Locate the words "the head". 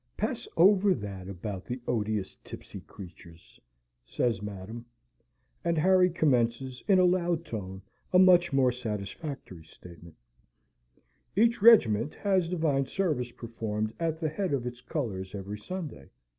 14.19-14.53